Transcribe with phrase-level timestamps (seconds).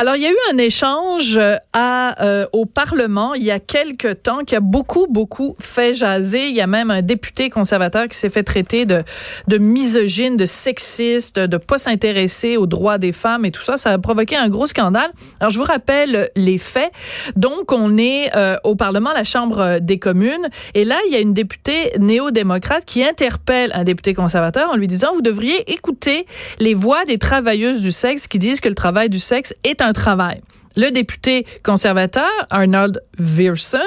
[0.00, 3.58] Alors, il y a eu un échange euh, à, euh, au Parlement il y a
[3.58, 6.50] quelque temps qui a beaucoup, beaucoup fait jaser.
[6.50, 9.02] Il y a même un député conservateur qui s'est fait traiter de,
[9.48, 13.76] de misogyne, de sexiste, de pas s'intéresser aux droits des femmes et tout ça.
[13.76, 15.10] Ça a provoqué un gros scandale.
[15.40, 16.92] Alors, je vous rappelle les faits.
[17.34, 20.48] Donc, on est euh, au Parlement, la Chambre des communes.
[20.74, 24.86] Et là, il y a une députée néo-démocrate qui interpelle un député conservateur en lui
[24.86, 26.24] disant, vous devriez écouter
[26.60, 29.87] les voix des travailleuses du sexe qui disent que le travail du sexe est un
[29.92, 30.40] travail.
[30.76, 33.78] Le député conservateur, Arnold Veerson,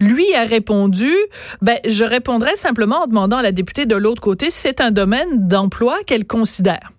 [0.00, 1.12] lui a répondu,
[1.62, 4.90] ben, je répondrai simplement en demandant à la députée de l'autre côté si c'est un
[4.90, 6.90] domaine d'emploi qu'elle considère.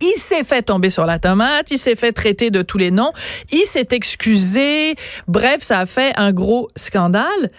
[0.00, 3.12] Il s'est fait tomber sur la tomate, il s'est fait traiter de tous les noms,
[3.52, 4.94] il s'est excusé.
[5.28, 7.50] Bref, ça a fait un gros scandale.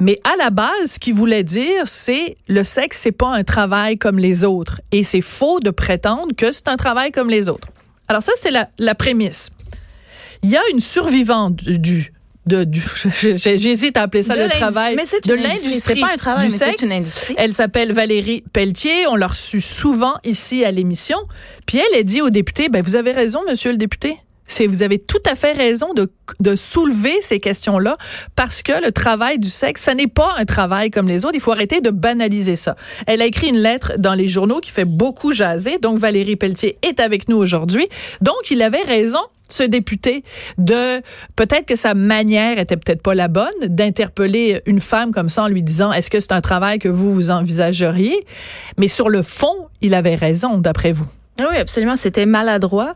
[0.00, 3.98] Mais à la base, ce qu'il voulait dire, c'est le sexe, c'est pas un travail
[3.98, 4.80] comme les autres.
[4.92, 7.68] Et c'est faux de prétendre que c'est un travail comme les autres.
[8.08, 9.50] Alors ça, c'est la prémisse.
[10.44, 12.12] Il y a une survivante du
[12.46, 12.82] de, du,
[13.22, 15.80] j'hésite à appeler ça le travail mais de l'industrie.
[15.80, 17.34] C'est pas un travail, mais une industrie.
[17.38, 19.06] Elle s'appelle Valérie Pelletier.
[19.08, 21.16] On l'a reçue souvent ici à l'émission.
[21.64, 24.18] Puis elle, a dit au député, ben, vous avez raison, monsieur le député.
[24.46, 27.96] C'est, vous avez tout à fait raison de, de soulever ces questions-là
[28.36, 31.34] parce que le travail du sexe, ça n'est pas un travail comme les autres.
[31.34, 32.76] Il faut arrêter de banaliser ça.
[33.06, 35.78] Elle a écrit une lettre dans les journaux qui fait beaucoup jaser.
[35.78, 37.88] Donc, Valérie Pelletier est avec nous aujourd'hui.
[38.20, 39.20] Donc, il avait raison
[39.54, 40.24] ce député
[40.58, 41.00] de
[41.36, 45.48] peut-être que sa manière était peut-être pas la bonne d'interpeller une femme comme ça en
[45.48, 48.26] lui disant est-ce que c'est un travail que vous vous envisageriez?
[48.78, 51.06] Mais sur le fond il avait raison d'après vous.
[51.38, 52.94] Oui absolument c'était maladroit.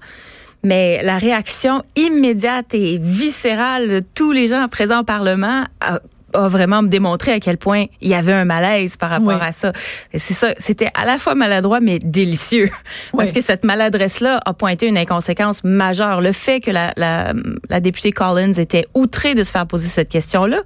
[0.64, 6.00] Mais la réaction immédiate et viscérale de tous les gens présents au Parlement a
[6.34, 9.72] vraiment me démontré à quel point il y avait un malaise par rapport à ça.
[10.12, 12.70] C'est ça, c'était à la fois maladroit mais délicieux
[13.16, 16.20] parce que cette maladresse là a pointé une inconséquence majeure.
[16.20, 17.32] Le fait que la, la,
[17.68, 20.58] la députée Collins était outrée de se faire poser cette question là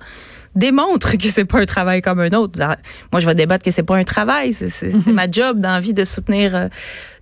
[0.55, 2.58] démontre que c'est pas un travail comme un autre.
[3.12, 4.52] Moi, je vais débattre que c'est pas un travail.
[4.52, 5.14] C'est mhm.
[5.14, 6.68] ma job d'envie de soutenir euh,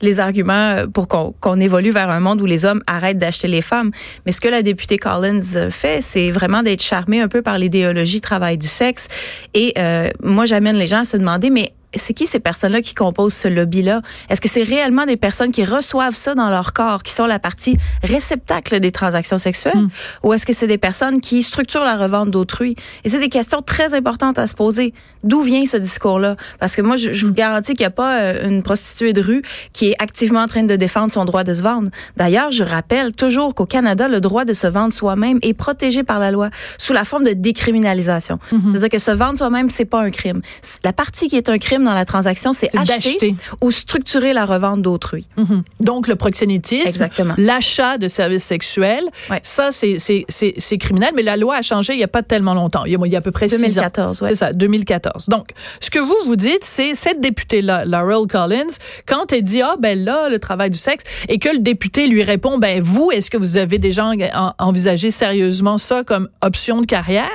[0.00, 3.62] les arguments euh, pour qu'on évolue vers un monde où les hommes arrêtent d'acheter les
[3.62, 3.90] femmes.
[4.26, 7.58] Mais ce que la députée Collins euh, fait, c'est vraiment d'être charmée un peu par
[7.58, 9.08] l'idéologie travail du sexe.
[9.54, 9.74] Et
[10.22, 13.48] moi, j'amène les gens à se demander, mais c'est qui ces personnes-là qui composent ce
[13.48, 14.02] lobby-là?
[14.28, 17.38] Est-ce que c'est réellement des personnes qui reçoivent ça dans leur corps, qui sont la
[17.38, 19.76] partie réceptacle des transactions sexuelles?
[19.76, 19.88] Hmm.
[20.22, 22.76] Ou est-ce que c'est des personnes qui structurent la revente d'autrui?
[23.04, 24.94] Et c'est des questions très importantes à se poser.
[25.24, 26.36] D'où vient ce discours-là?
[26.58, 29.42] Parce que moi, je, vous garantis qu'il n'y a pas euh, une prostituée de rue
[29.72, 31.90] qui est activement en train de défendre son droit de se vendre.
[32.16, 36.18] D'ailleurs, je rappelle toujours qu'au Canada, le droit de se vendre soi-même est protégé par
[36.18, 38.38] la loi sous la forme de décriminalisation.
[38.52, 38.70] Hmm.
[38.70, 40.40] C'est-à-dire que se vendre soi-même, c'est pas un crime.
[40.84, 44.82] La partie qui est un crime dans la transaction, c'est acheter, ou structurer la revente
[44.82, 45.26] d'autrui.
[45.36, 45.62] Mhm.
[45.80, 49.08] Donc, le proxénétisme, l'achat de services sexuels,
[49.42, 52.84] ça, c'est criminel, mais la loi a changé il n'y a pas tellement longtemps.
[52.84, 54.28] Il y a, il y a à peu près 2014, six ans.
[54.28, 55.28] C'est ça, 2014.
[55.28, 58.74] Donc, ce que vous vous dites, c'est cette députée-là, Laurel Collins,
[59.06, 62.22] quand elle dit, ah, ben là, le travail du sexe, et que le député lui
[62.22, 64.10] répond, ben vous, est-ce que vous avez déjà
[64.58, 67.30] envisagé sérieusement ça comme option de carrière?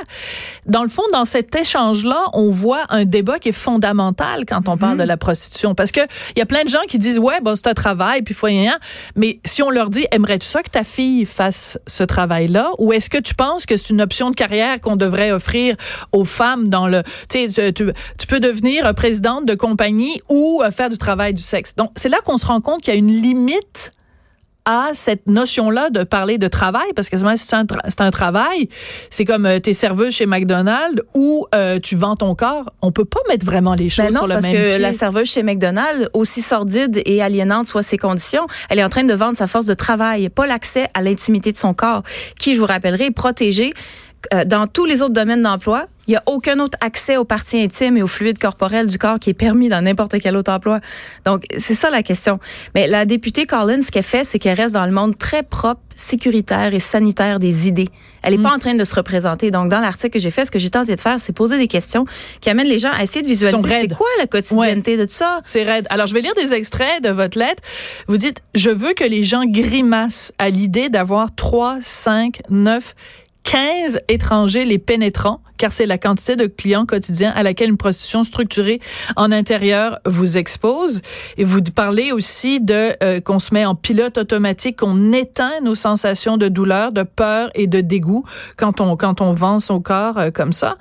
[0.66, 4.78] Dans le fond, dans cet échange-là, on voit un débat qui est fondamental quand on
[4.78, 5.08] parle de mhm.
[5.08, 5.76] la prostitution.
[5.76, 6.02] Parce que
[6.36, 8.48] il y a plein de gens qui disent, ouais, bon, c'est un travail, puis faut
[8.48, 8.78] rien.
[9.16, 12.72] Mais si on leur dit, aimerais-tu ça que ta fille fasse ce travail-là?
[12.80, 15.76] Ou est-ce que tu penses que c'est une option de carrière qu'on devrait offrir
[16.12, 17.94] aux femmes dans le, tu sais, tu,
[18.28, 21.76] peux devenir présidente de compagnie ou euh, faire du travail du sexe?
[21.76, 23.92] Donc, c'est là qu'on se rend compte qu'il y a une limite
[24.66, 27.66] à cette notion-là de parler de travail, parce que c'est un,
[28.00, 28.68] un, travail,
[29.10, 32.72] c'est comme euh, tes serveuses chez McDonald's ou euh, tu vends ton corps.
[32.82, 34.54] On peut pas mettre vraiment les choses ben sur le même pied.
[34.54, 38.84] parce que la serveuse chez McDonald's, aussi sordide et aliénante soient ses conditions, elle est
[38.84, 42.04] en train de vendre sa force de travail, pas l'accès à l'intimité de son corps,
[42.40, 43.74] qui, je vous rappellerai, est protégé
[44.34, 47.62] euh, dans tous les autres domaines d'emploi, il n'y a aucun autre accès aux parties
[47.62, 50.80] intimes et aux fluides corporels du corps qui est permis dans n'importe quel autre emploi.
[51.26, 52.40] Donc, c'est ça la question.
[52.76, 55.82] Mais la députée Collins, ce qu'elle fait, c'est qu'elle reste dans le monde très propre,
[55.96, 57.90] sécuritaire et sanitaire des idées.
[58.22, 58.56] Elle n'est pas mm.
[58.56, 59.52] en train de se représenter.
[59.52, 61.68] Donc, dans l'article que j'ai fait, ce que j'ai tenté de faire, c'est poser des
[61.68, 62.06] questions
[62.42, 65.40] qui amènent les gens à essayer de visualiser c'est quoi la quotidienneté de tout ça.
[65.44, 65.88] C'est raide.
[65.90, 67.64] Alors, je vais lire des extraits de votre lettre.
[68.08, 72.96] Vous dites, je veux que les gens grimacent à l'idée d'avoir 3, 5, 9,
[73.46, 78.24] 15 étrangers les pénétrants, car c'est la quantité de clients quotidiens à laquelle une prostitution
[78.24, 78.82] structurée
[79.16, 81.02] en intérieur vous expose.
[81.38, 85.76] Et vous parlez aussi de euh, qu'on se met en pilote automatique, qu'on éteint nos
[85.76, 88.26] sensations de douleur, de peur et de dégoût
[88.58, 90.78] quand on quand on vend son corps euh, comme ça.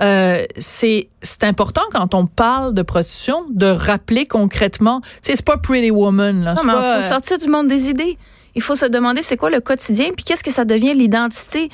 [0.00, 5.02] Euh, c'est c'est important quand on parle de prostitution de rappeler concrètement.
[5.20, 6.54] C'est pas Pretty Woman là.
[6.54, 8.16] Non, mais faut sortir du monde des idées.
[8.54, 11.68] Il faut se demander c'est quoi le quotidien, puis qu'est-ce que ça devient l'identité?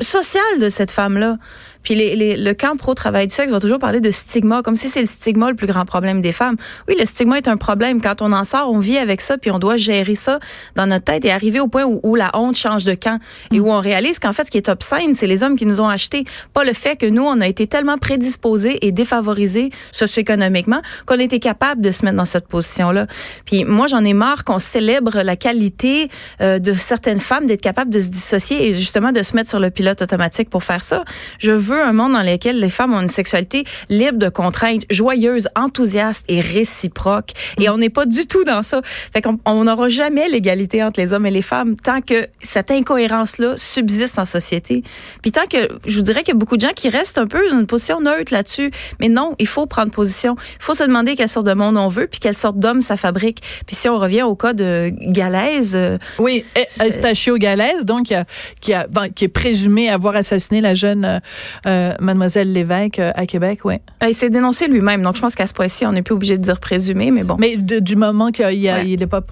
[0.00, 1.36] Sociale de cette femme-là.
[1.84, 4.88] Puis les, les, le camp pro-travail du sexe va toujours parler de stigma, comme si
[4.88, 6.56] c'est le stigma le plus grand problème des femmes.
[6.88, 8.00] Oui, le stigma est un problème.
[8.00, 10.38] Quand on en sort, on vit avec ça, puis on doit gérer ça
[10.74, 13.20] dans notre tête et arriver au point où, où la honte change de camp
[13.52, 15.80] et où on réalise qu'en fait, ce qui est obscène, c'est les hommes qui nous
[15.80, 20.80] ont achetés, pas le fait que nous, on a été tellement prédisposés et défavorisés socio-économiquement
[21.06, 23.06] qu'on était capable de se mettre dans cette position-là.
[23.44, 26.08] Puis moi, j'en ai marre qu'on célèbre la qualité
[26.40, 29.60] euh, de certaines femmes d'être capables de se dissocier et justement de se mettre sur
[29.60, 31.04] le pilote automatique pour faire ça.
[31.38, 35.48] Je veux un monde dans lequel les femmes ont une sexualité libre de contraintes, joyeuse,
[35.56, 37.30] enthousiaste et réciproque.
[37.58, 38.80] Et on n'est pas du tout dans ça.
[38.84, 42.70] Fait qu'on on n'aura jamais l'égalité entre les hommes et les femmes tant que cette
[42.70, 44.82] incohérence-là subsiste en société.
[45.22, 47.26] Puis tant que, je vous dirais qu'il y a beaucoup de gens qui restent un
[47.26, 48.70] peu dans une position neutre là-dessus.
[49.00, 50.36] Mais non, il faut prendre position.
[50.58, 52.96] Il faut se demander quelle sorte de monde on veut, puis quelle sorte d'homme ça
[52.96, 53.40] fabrique.
[53.66, 55.74] Puis si on revient au cas de Galaise.
[55.74, 56.44] Euh, oui,
[56.86, 58.24] Eustachio Galaise, donc, qui, a,
[58.60, 61.18] qui, a, qui est présumé avoir assassiné la jeune euh,
[61.63, 61.63] euh,
[62.00, 63.74] Mademoiselle Lévesque euh, à Québec, oui.
[64.06, 66.42] Il s'est dénoncé lui-même, donc je pense qu'à ce point-ci, on n'est plus obligé de
[66.42, 67.36] dire présumé, mais bon.
[67.38, 69.22] Mais du moment qu'il n'est pas,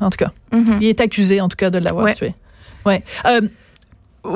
[0.00, 0.78] en tout cas, mm-hmm.
[0.80, 2.34] il est accusé en tout cas de l'avoir tué.
[2.84, 3.02] Ouais.
[3.26, 3.40] Euh,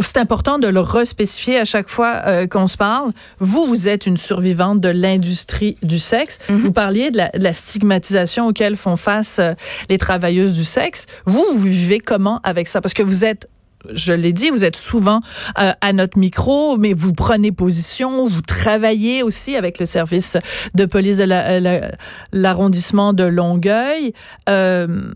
[0.03, 3.11] c'est important de le respécifier à chaque fois qu'on se parle.
[3.41, 6.39] Vous, vous êtes une survivante de l'industrie du sexe.
[6.49, 6.57] Mm-hmm.
[6.59, 9.41] Vous parliez de la, stigmatisation auquel font face
[9.89, 11.07] les travailleuses du sexe.
[11.27, 12.81] Vous, vous vivez comment avec ça?
[12.81, 13.49] Parce que vous êtes
[13.93, 15.21] je l'ai dit, vous êtes souvent
[15.59, 20.37] euh, à notre micro, mais vous prenez position, vous travaillez aussi avec le service
[20.75, 21.27] de police de
[22.33, 24.13] l'arrondissement de Longueuil.
[24.49, 25.13] Euh,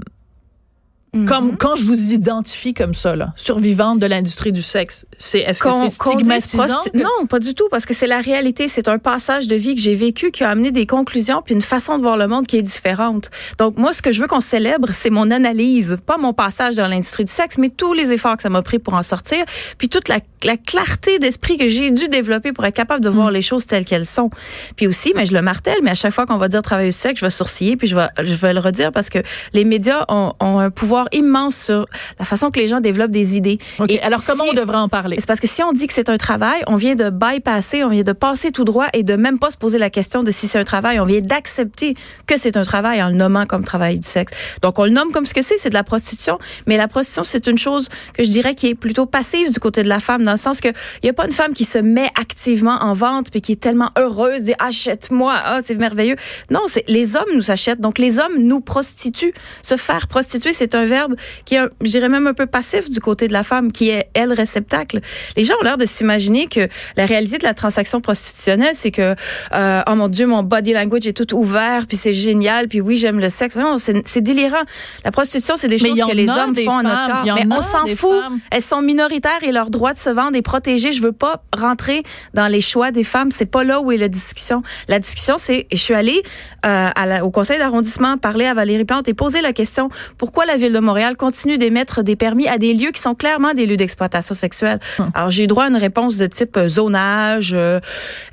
[1.14, 1.26] Mhm.
[1.26, 5.62] Comme quand je vous identifie comme ça, là, survivante de l'industrie du sexe, c'est est-ce
[5.62, 8.66] que c'est stigmatisant Non, pas du tout, parce que c'est la réalité.
[8.66, 11.62] C'est un passage de vie que j'ai vécu qui a amené des conclusions puis une
[11.62, 13.30] façon de voir le monde qui est différente.
[13.58, 16.88] Donc moi, ce que je veux qu'on célèbre, c'est mon analyse, pas mon passage dans
[16.88, 19.44] l'industrie du sexe, mais tous les efforts que ça m'a pris pour en sortir,
[19.78, 23.28] puis toute la, la clarté d'esprit que j'ai dû développer pour être capable de voir
[23.28, 23.34] mhm.
[23.34, 24.30] les choses telles qu'elles sont.
[24.76, 26.96] Puis aussi, mais je le martèle, mais à chaque fois qu'on va dire travailler du
[26.96, 29.20] sexe, je vais sourciller puis je vais, je vais le redire parce que
[29.52, 31.86] les médias ont, ont un pouvoir immense sur
[32.18, 33.58] la façon que les gens développent des idées.
[33.88, 35.16] Et alors, comment on devrait en parler?
[35.18, 37.88] C'est parce que si on dit que c'est un travail, on vient de bypasser, on
[37.88, 40.48] vient de passer tout droit et de même pas se poser la question de si
[40.48, 41.00] c'est un travail.
[41.00, 41.94] On vient d'accepter
[42.26, 44.32] que c'est un travail en le nommant comme travail du sexe.
[44.62, 46.38] Donc, on le nomme comme ce que c'est, c'est de la prostitution.
[46.66, 49.82] Mais la prostitution, c'est une chose que je dirais qui est plutôt passive du côté
[49.82, 50.68] de la femme, dans le sens que
[51.02, 53.60] il y a pas une femme qui se met activement en vente puis qui est
[53.60, 56.16] tellement heureuse, dit achète-moi, ah, c'est merveilleux.
[56.50, 57.80] Non, c'est les hommes nous achètent.
[57.80, 59.34] Donc, les hommes nous prostituent.
[59.62, 61.14] Se faire prostituer, c'est un verbe
[61.44, 64.08] qui est, je dirais même un peu passif du côté de la femme, qui est,
[64.14, 65.00] elle, réceptacle.
[65.36, 69.14] Les gens ont l'air de s'imaginer que la réalité de la transaction prostitutionnelle, c'est que,
[69.54, 72.96] euh, oh mon Dieu, mon body language est tout ouvert, puis c'est génial, puis oui,
[72.96, 73.54] j'aime le sexe.
[73.54, 74.64] Vraiment, c'est délirant.
[75.04, 77.34] La prostitution, c'est des choses que les hommes font à notre corps.
[77.34, 78.22] Mais on s'en fout.
[78.50, 80.92] Elles sont minoritaires et leur droit de se vendre est protégé.
[80.92, 82.02] Je veux pas rentrer
[82.34, 83.30] dans les choix des femmes.
[83.30, 84.62] C'est pas là où est la discussion.
[84.88, 86.22] La discussion, c'est, je suis allée
[86.66, 89.88] euh, à au conseil d'arrondissement parler à Valérie Plante et poser la question
[90.18, 93.54] pourquoi la ville de Montréal continue d'émettre des permis à des lieux qui sont clairement
[93.54, 94.78] des lieux d'exploitation sexuelle.
[94.98, 95.10] Hum.
[95.14, 97.80] Alors, j'ai eu droit à une réponse de type euh, zonage euh,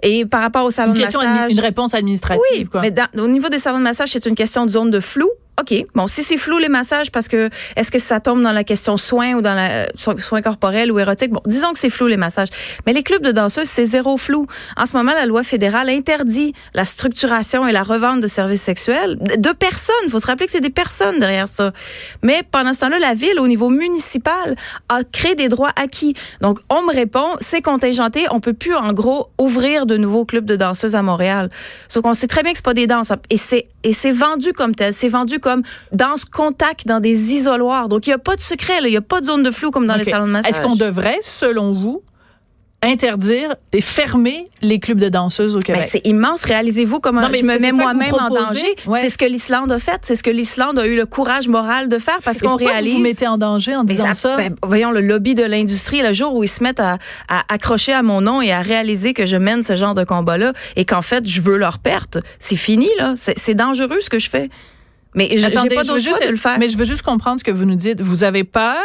[0.04, 1.52] et par rapport au salon de massage.
[1.52, 4.72] Une réponse administrative, oui, Mais au niveau des salons de massage, c'est une question de
[4.72, 5.30] zone de flou.
[5.60, 5.86] OK.
[5.94, 8.98] Bon, si c'est flou les massages, parce que est-ce que ça tombe dans la question
[8.98, 11.32] soins ou dans la soins corporels ou érotiques?
[11.32, 12.48] Bon, disons que c'est flou les massages.
[12.86, 14.48] Mais les clubs de danseuses, c'est zéro flou.
[14.78, 19.18] En ce moment, la loi fédérale interdit la structuration et la revente de services sexuels
[19.20, 20.10] de personnes.
[20.10, 21.74] Faut se rappeler que c'est des personnes derrière ça.
[22.24, 24.56] Mais pendant ce temps-là, la ville, au niveau municipal,
[24.90, 26.16] a créé des droits acquis.
[26.40, 28.26] Donc, on me répond, c'est contingenté.
[28.32, 31.50] On peut plus, en gros, ouvrir de nouveaux clubs de danseuses à Montréal.
[31.90, 33.12] Sauf qu'on sait très bien que c'est pas des danses.
[33.30, 34.94] Et c'est, et c'est vendu comme tel.
[34.94, 37.90] C'est vendu comme dans ce contact, dans des isoloirs.
[37.90, 39.72] Donc, il n'y a pas de secret, il n'y a pas de zone de flou
[39.72, 40.52] comme dans les salons de massage.
[40.52, 42.04] Est-ce qu'on devrait, selon vous,
[42.84, 45.86] interdire et fermer les clubs de danseuses au ben, Québec?
[45.88, 46.46] c'est immense.
[46.46, 48.76] Réalisez-vous comment je me mets moi-même en danger.
[48.96, 50.00] C'est ce que l'Islande a fait.
[50.02, 52.94] C'est ce que l'Islande a eu le courage moral de faire parce qu'on réalise.
[52.94, 54.36] Vous vous mettez en danger en disant ça.
[54.38, 56.02] Ben, voyons le lobby de l'industrie.
[56.02, 59.14] Le jour où ils se mettent à, à, accrocher à mon nom et à réaliser
[59.14, 62.56] que je mène ce genre de combat-là et qu'en fait je veux leur perte, c'est
[62.56, 63.14] fini là.
[63.16, 64.50] C'est dangereux ce que je fais.
[65.16, 66.58] Mais je, Attendez, pas je veux juste, de le faire.
[66.60, 68.02] Mais je veux juste comprendre ce que vous nous dites.
[68.02, 68.82] Vous avez peur,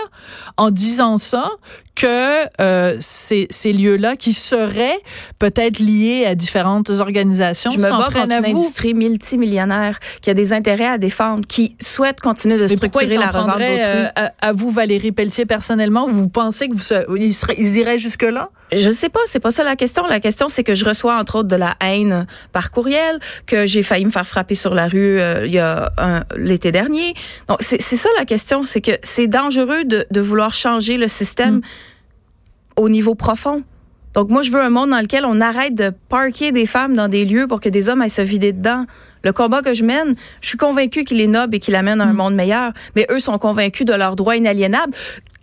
[0.57, 1.51] en disant ça,
[1.97, 4.99] que euh, ces, ces lieux-là qui seraient
[5.39, 10.53] peut-être liés à différentes organisations Je me bats contre une industrie multimillionnaire qui a des
[10.53, 13.61] intérêts à défendre, qui souhaite continuer de structurer la revente.
[13.61, 17.99] Euh, à, à, vous, Valérie Pelletier, personnellement, vous pensez que vous, ils, seraient, ils iraient
[17.99, 18.51] jusque-là?
[18.73, 20.07] Je sais pas, c'est pas ça la question.
[20.07, 23.83] La question, c'est que je reçois entre autres de la haine par courriel, que j'ai
[23.83, 25.93] failli me faire frapper sur la rue euh, il y a
[26.37, 27.15] l'été dernier.
[27.49, 31.57] Donc c'est ça la question, c'est que c'est dangereux de, de, vouloir changer le système
[31.57, 31.63] mm.
[32.77, 33.63] Au niveau profond.
[34.15, 37.09] Donc moi, je veux un monde dans lequel on arrête de parquer des femmes dans
[37.09, 38.87] des lieux pour que des hommes aillent se vider dedans.
[39.25, 42.05] Le combat que je mène, je suis convaincue qu'il est noble et qu'il amène à
[42.05, 42.17] un mm.
[42.17, 42.73] monde meilleur.
[42.95, 44.95] Mais eux sont convaincus de leurs droits inaliénables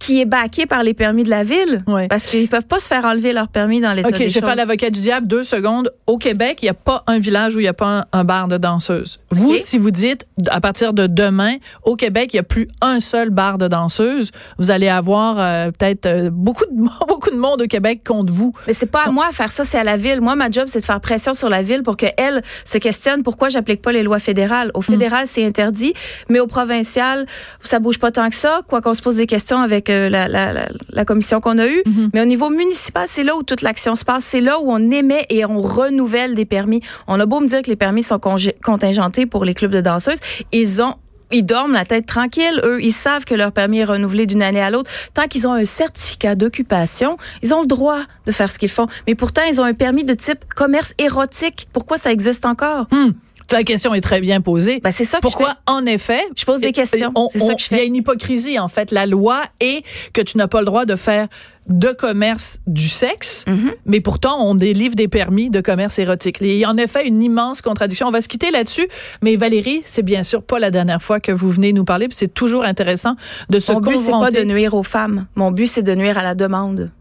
[0.04, 1.82] qui est baqué par les permis de la ville.
[2.10, 4.56] Parce qu'ils peuvent pas se faire enlever leur permis dans l'état OK, je vais faire
[4.56, 5.94] l'avocat du diable deux secondes.
[6.08, 8.50] Au Québec, il n'y a pas un village où il n'y a pas un, bar
[8.50, 9.22] de danseuses.
[9.32, 13.00] Vous, si vous dites, à partir de demain, au Québec, il n'y a plus un
[13.00, 16.76] seul bar de danseuses, vous allez avoir euh, peut-être euh, beaucoup, de,
[17.08, 18.52] beaucoup de monde au Québec contre vous.
[18.68, 20.20] Mais c'est pas à moi à faire ça, c'est à la ville.
[20.20, 23.48] Moi, ma job, c'est de faire pression sur la ville pour qu'elle se questionne pourquoi
[23.48, 24.70] j'applique pas les lois fédérales.
[24.74, 25.94] Au fédéral, c'est interdit,
[26.28, 27.26] mais au provincial,
[27.64, 30.68] ça bouge pas tant que ça, quoi qu'on se pose des questions avec la, la,
[30.90, 31.82] la, commission qu'on a eue.
[31.86, 32.10] Mhm.
[32.14, 34.24] Mais au niveau municipal, c'est là où toute l'action se passe.
[34.24, 36.82] C'est là où on émet et on renouvelle des permis.
[37.08, 40.20] On a beau me dire que les permis sont contingentés pour les clubs de danseuses.
[40.52, 40.96] Ils ont
[41.34, 42.62] ils dorment la tête tranquille.
[42.64, 44.90] Eux, ils savent que leur permis est renouvelé d'une année à l'autre.
[45.14, 48.88] Tant qu'ils ont un certificat d'occupation, ils ont le droit de faire ce qu'ils font.
[49.08, 51.68] Mais pourtant, ils ont un permis de type commerce érotique.
[51.74, 52.86] Pourquoi ça existe encore?
[52.92, 53.12] Hmm.
[53.52, 54.80] La question est très bien posée.
[54.84, 55.20] Ben, c'est ça.
[55.22, 57.12] Pourquoi, en effet, je pose des questions.
[57.32, 57.76] C'est ça que je fais.
[57.76, 58.92] Il y a une hypocrisie en fait.
[58.92, 59.84] La loi est
[60.14, 61.28] que tu n'as pas le droit de faire
[61.68, 63.72] de commerce du sexe, mm-hmm.
[63.86, 66.38] mais pourtant on délivre des permis de commerce érotique.
[66.42, 68.08] Il y a en effet une immense contradiction.
[68.08, 68.88] On va se quitter là-dessus,
[69.22, 72.18] mais Valérie, c'est bien sûr pas la dernière fois que vous venez nous parler, puis
[72.18, 73.16] c'est toujours intéressant
[73.50, 75.28] de se Mon but c'est pas de nuire aux femmes.
[75.36, 76.92] Mon but c'est de nuire à la demande.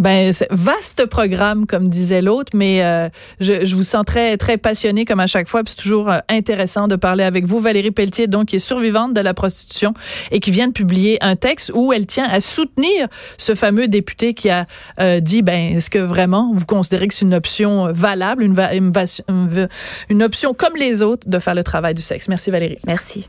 [0.00, 5.04] Ben, vaste programme, comme disait l'autre, mais euh, je, je, vous sens très, très passionné
[5.04, 5.60] comme à chaque fois.
[5.66, 7.60] C'est toujours euh, intéressant de parler avec vous.
[7.60, 9.92] Valérie Pelletier, donc, qui est survivante de la prostitution
[10.30, 14.32] et qui vient de publier un texte où elle tient à soutenir ce fameux député
[14.32, 14.64] qui a
[15.00, 19.68] euh, dit, ben, est-ce que vraiment vous considérez que c'est une option valable, une, une,
[20.08, 22.26] une option comme les autres de faire le travail du sexe?
[22.28, 22.78] Merci Valérie.
[22.86, 23.28] Merci.